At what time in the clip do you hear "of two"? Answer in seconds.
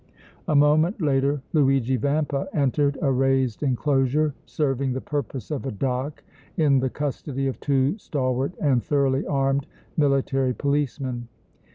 7.45-7.99